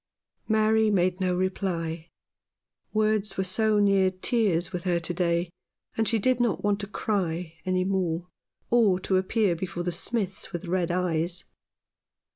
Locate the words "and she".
5.95-6.17